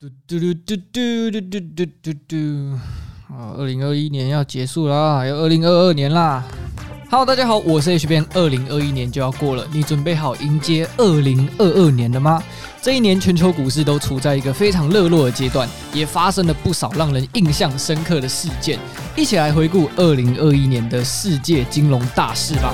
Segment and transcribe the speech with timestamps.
[0.00, 2.36] 嘟嘟嘟嘟嘟嘟嘟嘟嘟嘟！
[3.34, 6.44] 啊，二零二一年要结束啦，还有二零二二年啦。
[7.10, 8.24] Hello，大家好，我是 H 编。
[8.32, 12.40] 二零二一年就要过了，你准备好迎接二零二二年了吗？
[12.80, 18.78] 这一年全球股市都处在一个非常热络的阶段，也发生了不少让人印象深刻的事件。
[19.16, 22.72] 一起来回顾二零二一年的世界金融大事吧。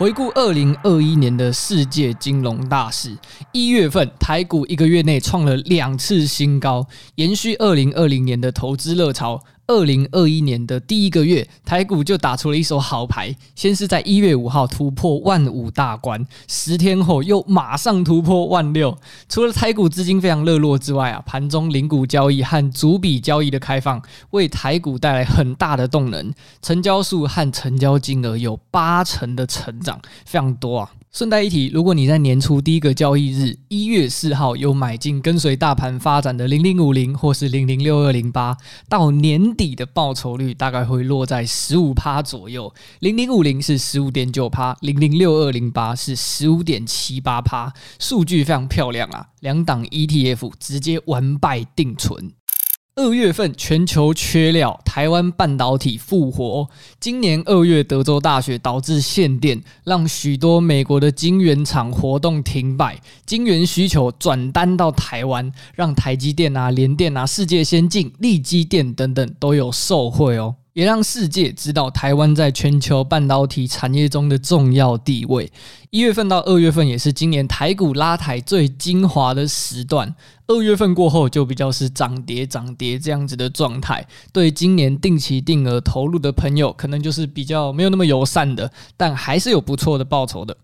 [0.00, 3.14] 回顾二零二一年的世界金融大事，
[3.52, 6.86] 一月份台股一个月内创了两次新高，
[7.16, 9.44] 延续二零二零年的投资热潮。
[9.70, 18.98] 二零二一年的第一个月，台股就打出了一手好牌，先是在一月五号突破万五大关，十天后又马上突破万六。
[19.28, 30.90] 除了台股资金非常热络之外啊，盘中零股交易和逐笔交易的开放，为台股带来很大的动能，成交数和成交金额有八成的成长，非常多啊。
[31.12, 38.56] 顺带一提，如果你在年初第一个交易日一月四号有买进跟随大盘发展的零零五零或是零零六二零八，
[38.88, 42.72] 到年底的报酬率大概会落在十五趴左右。
[43.00, 49.30] 零零五零是十五点九趴，零零六二零八是十五点七八趴，数据非常漂亮啊！
[49.40, 52.30] 两档 ETF 直接完败定存。
[52.96, 56.68] 二月份全球缺料，台湾半导体复活。
[56.98, 70.56] 今年二月德州大雪导致限电，让许多美国的晶圆厂活动停摆，晶圆需求转单到台湾，让台积电啊、联电啊、世界先进、力积电等等都有受惠哦。
[70.72, 75.50] 也让世界知道台湾在全球半导体产业中的重要地位。
[75.90, 80.14] 一月份到二月份也是今年台股拉抬最精华的时段。
[80.46, 84.06] 二月份过后就比较是涨跌涨跌这样子的状态。
[84.32, 90.56] 对今年定期定额投入的朋友，可能就是比较没有那么友善的，但还是有不错的报酬的。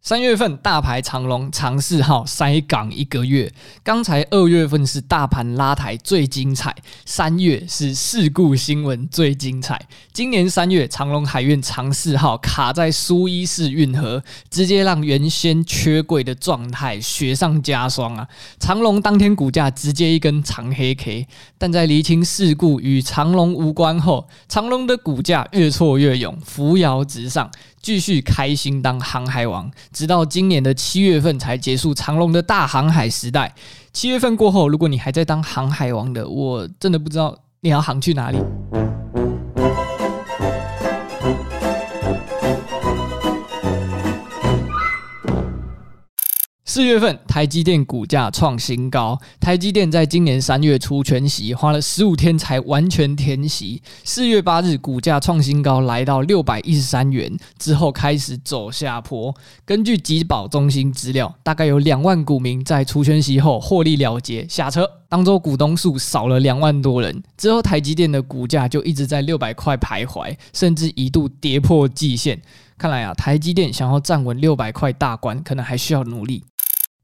[0.00, 3.52] 三月份大排长龙，长四号塞港一个月。
[3.82, 6.74] 刚才二月份是大盘拉抬最精彩，
[7.04, 9.78] 三月是事故新闻最精彩。
[10.12, 18.26] 今年三月长荣海运长四号卡在苏伊士运河，直接让原先缺柜的状态雪上加霜啊！
[18.60, 21.26] 长荣当天股价直接一根长黑 K，
[21.58, 27.50] 但在厘清事故与长荣无关后，长荣的股价越挫越勇，扶摇直上。
[27.88, 33.54] 继续开心当航海王，直到今年的七月份才结束长龙的大航海时代。
[33.94, 38.38] 七月份过后，如果你还在当航海王的，我真的不知道你要航去哪里。
[46.78, 49.20] 四月份，台积电股价创新高。
[49.40, 53.82] 台积电在今年三月初全息，花了十五天才完全填息。
[54.04, 59.34] 四月八日，股价创新高，来到六百一十三元，之后开始走下坡。
[59.64, 67.24] 根据集保中心资料，大概有两万股民在除权息后获利了结下车，当周股东数少了两万多人。
[67.36, 72.40] 之后，台积电的股价就一直在六百块徘徊，甚至一度跌破季线。
[72.78, 76.44] 看来啊，台积电想要站稳六百块大关，可能还需要努力。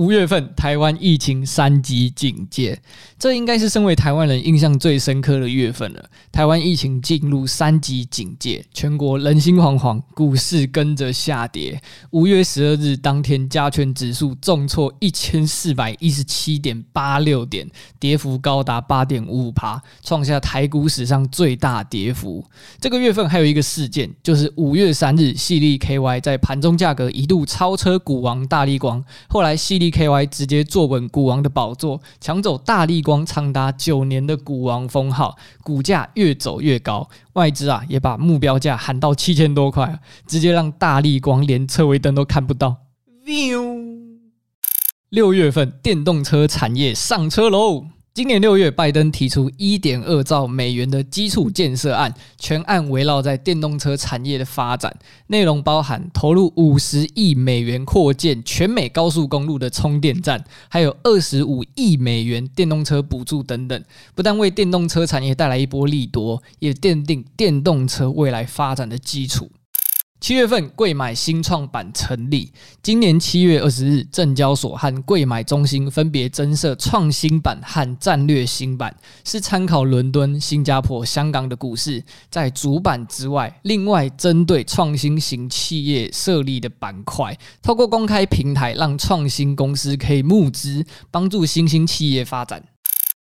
[0.00, 2.80] 五月份，台湾疫情三级警戒，
[3.18, 6.02] 这应该是身为台湾人印象最深刻的月份了。
[6.32, 11.78] 台湾疫情进入三级警戒，全国人心惶惶，股市跟着下跌。
[12.12, 17.68] 五月十二日当天，加权指数重挫一千四百一十七点八六点，
[17.98, 22.42] 跌幅高达八点五五趴，创下台股史上最大跌幅。
[22.80, 29.89] 这个月份还有一个事件，就是五月三日，矽力 KY 在盘中价格一度超车股王大立光，后来矽力。
[29.90, 42.76] KY 直接坐稳股王的宝座，抢走大力光长达九年的股王封号，股价越走越高，外资啊也把目标价喊到七千多块，直接让大力光连车尾灯都看不到。
[45.08, 47.84] 六月份电动车产业上车喽！
[48.20, 54.94] 今年六月，拜登提出一点二兆美元的基础建设案，全案围绕在电动车产业的发展，
[55.28, 63.82] 内容包含投入五十亿美元扩建全美高速公路的充电站，还有二十五亿美元电动车补助等等，
[64.14, 69.50] 不但为电动车产业带来一波利多，也奠定电动车未来发展的基础。
[70.20, 72.52] 七月份，贵买新创板成立。
[72.82, 78.94] 今年七月二十日，证交所和贵买中心分别增设创新板和战略新板，
[79.24, 92.62] 是参考伦敦、新加坡、香港的股市，在主板之外，另外针对创新型企业设立的板块，透过公开平台，让创新公司可以募资，帮助新兴企业发展。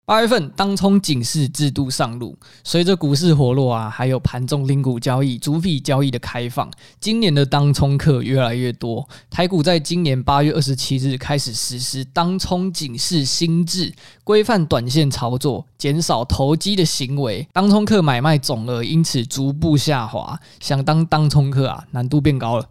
[0.09, 2.33] 八月份，当冲警示制度上路，
[2.63, 9.05] 随着股市活络啊，还有盘中零股交易、逐笔交易的开放，今年的当冲客越来越多。
[9.29, 13.93] 台股在今年八月二十七日开始实施当冲警示新制，
[14.23, 22.65] 规范短线操作，减少投机的行为，当冲客买卖总额因此逐步下滑，想当当冲客啊，难度变高了。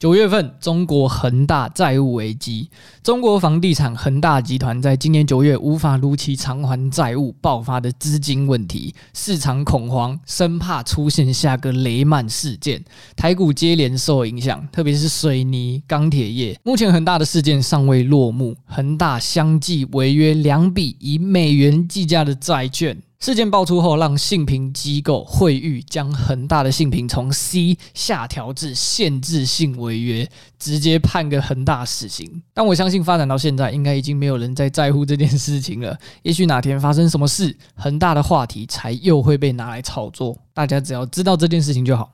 [0.00, 2.70] 九月份，中国恒大债务危机。
[3.02, 12.82] 中国房地产恒大集团在今年九月无法如期偿还债务，爆发的资金问题，市场恐慌，生怕出现下个雷曼事件，
[13.14, 16.58] 台股接连受影响，特别是水泥、钢铁业。
[16.64, 22.96] 目前恒大的事件尚未落幕，恒大相继违约两笔以美元计价的债券。
[23.20, 30.26] 事件爆出后，让信评机构惠誉将恒大的信评从 C 下调至限制性违约，
[30.58, 32.42] 直接判个恒大死刑。
[32.54, 35.94] 但我相信发展到现在，应该已经没有人再在乎这件事情了。
[36.22, 40.34] 也许哪天发生什么事，恒大的话题才又会被拿来炒作。
[40.54, 42.10] 大家只要知道这件事情就好。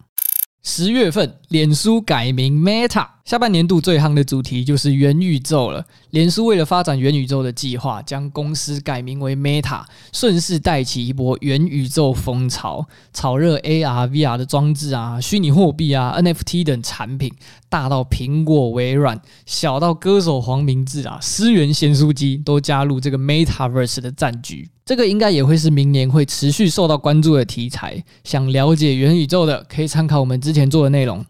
[0.64, 5.84] 十月份，脸书改名 Meta，下半年度最夯的主题就是元宇宙了。
[6.10, 9.82] 脸书为了发展元宇宙的计划，将公司改名为 Meta，
[10.12, 17.32] 顺势带起一波元宇宙风潮，炒热 AR、VR 的装置啊，虚拟货币啊，NFT 等产品，
[17.68, 24.70] 大到苹果、微软，小到歌手黄明志啊，思源咸酥鸡都加入这个 Metaverse 的战局。
[24.84, 28.04] 这个应该也会是明年会持续受到关注的题材。
[28.22, 31.26] 想了解元宇宙的，可以参考我们之前做的内容。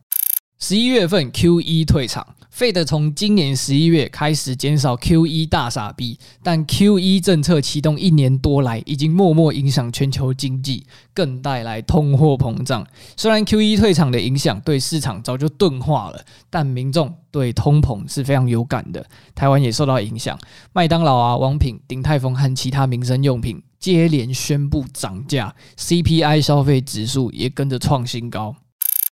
[0.69, 2.27] 十一月份 QE 退场。
[2.53, 10.85] Fed 从今年十一月开始减少 QE 大傻逼，但 QE 政策启动一年多来，已经默默影响全球经济，
[11.15, 12.85] 更带来通货膨胀。
[13.17, 16.21] 虽然 QE 退场的影响对市场早就钝化了，
[16.51, 19.07] 但民众对通膨是非常有感的。
[19.37, 20.37] 台湾也受到影响，
[20.73, 28.57] 麦当劳啊、王品、鼎泰丰和其他民生用品接连宣布涨价，CPI 消费指数也跟着创新高。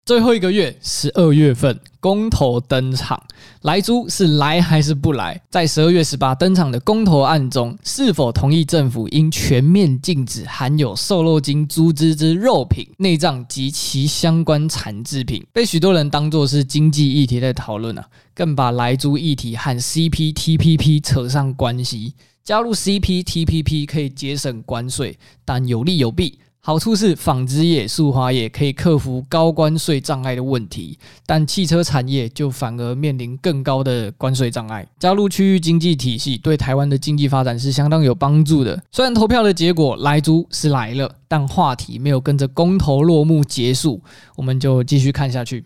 [0.07, 3.21] 最后一个月，十二月份，公投登场，
[3.63, 5.37] 莱猪是来还是不来？
[5.49, 22.13] 在十二月十八登场的公投案中，是否同意政府应全面禁止含有瘦肉精猪只之肉品、内脏及其相关产制品，被许多人当作是经济议题在讨论啊，更把莱猪议题和 CPTPP 扯上关系。
[22.45, 26.39] 加入 CPTPP 可以节省关税，但有利有弊。
[26.67, 34.85] 好处是纺织业、塑化业可以克服高关税障碍的问题，但汽车产业就反而面临更高的关税障碍。
[34.99, 38.77] 加入区域经济体系对台湾的经济发展是相当有帮助的。
[38.91, 44.01] 虽然投票的结果来足是来了，但话题没有跟着公投落幕结束，
[44.35, 45.63] 我们就继续看下去。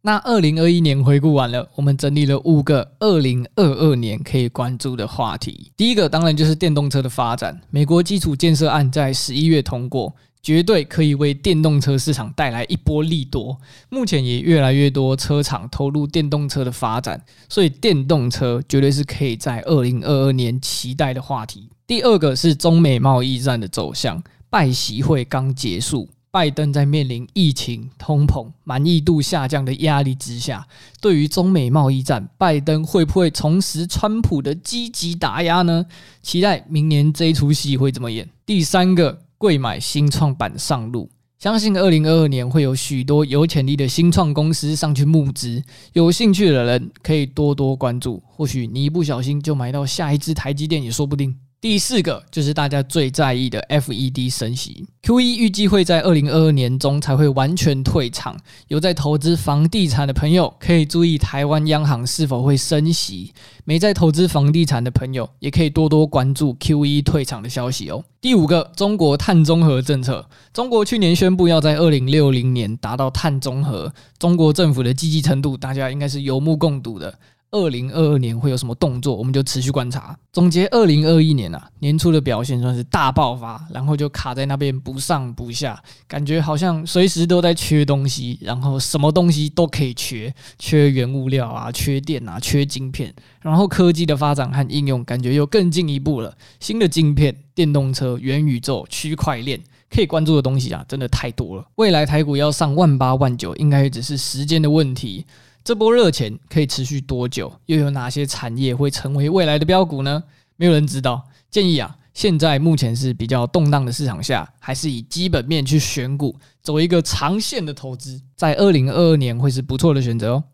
[0.00, 5.72] 那二零二一年回顾完了，我们整理了五个二零二二年可以关注的话题。
[5.76, 7.60] 第一个当然就是电动车的发展。
[7.70, 13.58] 美国基础建设案在十一月通过，绝对可以为电动车市场带来一波利多。
[13.90, 21.68] 目前也越来越多车厂投入电动车的发展，所以电动车绝对是可以在二零二二年期待的话题。
[21.88, 26.08] 第二个是中美贸易战的走向，拜习会刚结束。
[26.30, 30.66] 拜登在面临疫情、通膨、满意度下降的压力之下，
[31.00, 35.86] 对于中美贸易战，拜登会不会重拾川普的积极打压呢？
[36.22, 38.28] 期待明年这出戏会怎么演。
[38.44, 41.08] 第三个，柜买新创板上路，
[41.38, 45.62] 相信二零二二年会有许多有潜力的新创公司上去募资，
[45.94, 51.34] 有兴趣的人可以多多关注，或许你一不小心就买到下一支台积电也说不定。
[51.60, 58.36] 第四个就是大家最在意的 FED 升息，QE 预计会在二零二二年中才会完全退场。
[58.68, 63.32] 有在投资房地产的朋友可以注意台湾央行是否会升息，
[63.64, 68.04] 没在投资房地产的朋友也可以多多关注 QE 退场的消息哦。
[68.20, 77.18] 第五个，中国碳中和政策，中国去年宣布要在二零六零年达到碳中和，中国政府的积极程度，大家应该是有目共睹的。
[77.50, 80.16] 二零二二年会有什么动作，我们就持续观察。
[80.32, 93.14] 总结二零二一年啊，年初的表现算是大爆发，然后就卡在那边不上不下，感觉好像随时都在缺东西，然后什么东西都可以缺，缺原物料啊，缺电啊，缺晶片。
[93.40, 101.64] 然后科技的发展和应用感觉又更进一步了，新的晶片、电动车、元宇宙、区块链，可以关注的东西啊，真的太多了。
[101.76, 105.24] 未来台股要上万八万九，应该只是时间的问题。
[105.68, 107.52] 这波热钱可以持续多久？
[107.66, 110.24] 又有哪些产业会成为未来的标股呢？
[110.56, 111.22] 没有人知道。
[111.50, 120.44] 建议啊，现在目前是比较动荡的市场下，还是以基本面去选股，走一个长线的投资，在二零二二年会是不错的选择哦。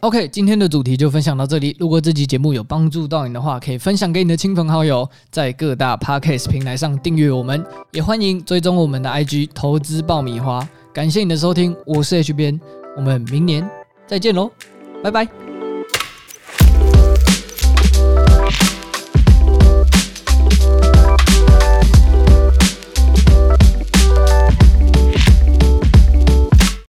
[0.00, 1.76] OK，今天的主题就分享到这里。
[1.78, 10.68] 如果这集节目有帮助到你的话，可以分享给你的亲朋好友，在各大 Podcast 平台上订阅我们，也欢迎追踪我们的 IG 投资爆米花。
[10.92, 12.60] 感谢你的收听，我是 H 编，
[12.96, 13.64] 我们明年
[14.10, 14.50] 再见喽，
[15.04, 15.49] 拜拜。